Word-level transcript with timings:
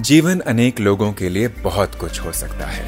जीवन 0.00 0.40
अनेक 0.40 0.80
लोगों 0.80 1.12
के 1.12 1.28
लिए 1.28 1.48
बहुत 1.48 1.94
कुछ 1.94 2.20
हो 2.20 2.32
सकता 2.32 2.66
है। 2.66 2.84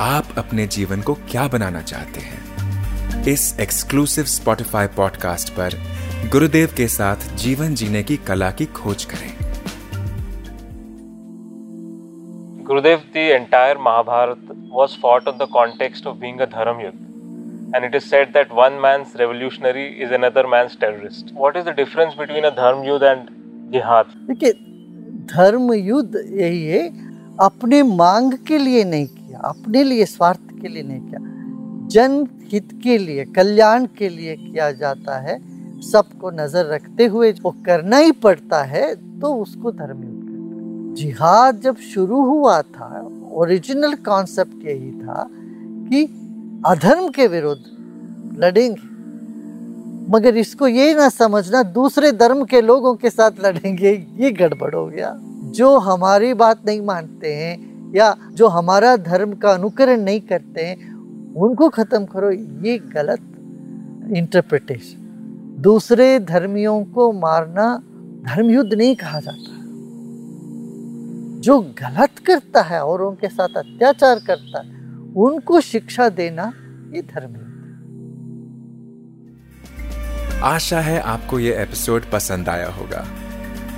आप 0.00 0.24
अपने 0.38 0.66
जीवन 0.66 1.00
को 1.00 1.14
क्या 1.14 1.48
बनाना 1.48 1.80
चाहते 1.82 2.20
हैं? 2.20 3.24
इस 3.24 3.60
एक्सक्लूसिव 3.60 4.24
स्पॉटिफाई 4.24 4.86
पॉडकास्ट 4.86 5.50
पर 5.50 5.70
गुरुदेव 6.32 6.68
के 6.76 6.88
साथ 6.88 7.16
जीवन 7.16 7.74
जीने 7.74 8.02
की 8.02 8.16
कला 8.16 8.50
की 8.50 8.66
खोज 8.66 9.04
करें। 9.04 9.34
गुरुदेव 12.64 13.02
entire 13.16 13.78
Mahabharata 13.78 14.68
was 14.72 14.90
fought 15.02 15.28
on 15.28 15.38
the 15.38 15.48
context 15.52 16.06
of 16.06 16.16
being 16.16 16.40
dharma 16.40 16.80
yuddha 16.80 17.74
and 17.76 17.84
it 17.84 17.94
is 17.94 18.04
set 18.04 18.28
that 18.28 18.48
one 18.52 18.72
man's 18.72 19.12
revolutionary 19.16 19.84
is 19.84 20.14
another 20.14 20.46
man's 20.46 20.76
terrorist 20.80 21.26
what 21.34 21.56
is 21.56 21.64
the 21.64 21.68
difference 21.68 22.14
between 22.18 22.44
a 22.44 22.50
dharma 22.50 22.84
yuddha 22.84 23.04
and 23.04 23.26
जिहाद 23.72 24.06
देखिए 24.16 24.73
धर्म 25.26 25.72
युद्ध 25.72 26.14
यही 26.16 26.64
है, 26.64 26.82
अपने 27.40 27.82
मांग 27.84 28.32
के 28.46 28.58
लिए 28.58 28.84
नहीं 28.84 29.06
किया, 29.06 29.38
अपने 29.40 29.82
लिए 29.84 30.04
स्वार्थ 30.06 30.50
के 30.52 30.68
लिए 30.68 30.82
नहीं 30.82 31.00
किया। 31.00 31.20
जन 31.88 32.26
हित 32.44 32.68
के 32.82 32.96
लिए, 32.98 33.24
कल्याण 33.26 33.86
के 33.98 34.08
लिए 34.08 34.36
किया 34.36 34.70
जाता 34.74 35.18
है। 35.18 35.38
सबको 35.82 36.30
नज़र 36.32 36.66
रखते 36.66 37.06
हुए 37.06 37.30
वो 37.34 37.50
करना 37.66 37.96
ही 37.96 38.12
पड़ता 38.18 38.62
है 38.64 38.94
तो 39.20 39.34
उसको 39.34 39.70
धर्म 39.72 40.02
युद्ध 40.02 40.94
जिहाद 40.96 41.60
जब 41.60 41.76
शुरू 41.84 42.22
हुआ 42.22 42.60
था 42.62 42.88
ओरिजिनल 43.34 43.94
कॉन्सेप्ट 44.06 44.66
यही 44.66 44.90
था 44.92 45.26
कि 45.30 46.02
अधर्म 46.66 47.08
के 47.08 47.26
विरुद्ध 47.26 47.62
लड़ेंगे। 48.38 48.93
मगर 50.14 50.36
इसको 50.36 50.68
ये 50.68 50.94
ना 50.94 51.08
समझना, 51.08 51.62
दूसरे 51.62 52.12
धर्म 52.12 52.44
के 52.44 52.60
लोगों 52.60 52.94
के 52.94 53.10
साथ 53.10 53.30
लड़ेंगे, 53.44 54.06
ये 54.16 54.30
गड़बड़ 54.30 54.74
हो 54.74 54.86
गया। 54.86 55.18
जो 55.44 55.78
हमारी 55.78 56.34
बात 56.34 56.66
नहीं 56.66 56.80
मानते 56.80 57.34
हैं 57.34 57.74
या 57.96 58.16
जो 58.32 58.48
हमारा 58.48 58.96
धर्म 58.96 59.32
का 59.32 59.52
अनुकरण 59.52 60.00
नहीं 60.00 60.20
करते 60.20 60.62
हैं, 60.62 60.94
उनको 61.34 61.68
खत्म 61.68 62.04
करो, 62.04 62.30
ये 62.66 62.78
गलत 62.78 63.20
इंटरप्रिटेशन 64.16 65.04
दूसरे 65.60 66.20
धर्मियों 66.20 66.84
को 66.84 67.12
मारना 67.12 67.82
धर्म 68.26 68.46
युद्ध 68.46 68.74
नहीं 68.74 68.96
कहा 68.96 69.20
जाता। 69.20 69.54
जो 71.40 71.60
गलत 71.60 72.18
करता 72.26 72.60
है, 72.60 72.84
और 72.84 73.02
उनके 73.02 73.28
साथ 73.28 73.48
अत्याचार 73.56 74.18
करता 74.26 74.62
है, 74.62 74.70
उनको 75.16 75.60
शिक्षा 75.60 76.08
देना 76.08 76.52
ये 76.94 77.02
धर्म 77.02 77.30
युद्ध। 77.30 77.46
है। 77.48 77.53
आशा 80.44 80.80
है 80.80 81.00
आपको 81.00 81.38
ये 81.38 81.62
एपिसोड 81.62 82.10
पसंद 82.10 82.48
आया 82.48 82.68
होगा। 82.68 83.06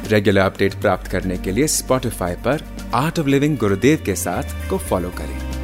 रेगुलर 0.06 0.40
अपडेट 0.40 0.74
प्राप्त 0.74 1.10
करने 1.10 1.36
के 1.36 1.50
लिए 1.50 1.66
स्पॉटिफाई 1.66 2.34
पर 2.34 2.62
आर्ट 2.94 3.18
ऑफ़ 3.18 3.26
लिविंग 3.26 3.58
गुरुदेव 3.58 4.02
के 4.06 4.14
साथ 4.14 4.70
को 4.70 4.78
फॉलो 4.78 5.10
करें। 5.10 5.55